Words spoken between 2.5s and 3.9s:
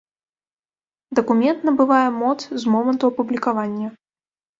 з моманту апублікавання.